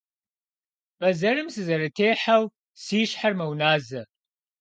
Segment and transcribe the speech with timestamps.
[0.99, 2.43] Бэзэрым сызэрытехьэу
[2.83, 4.01] си щхьэр мэуназэ.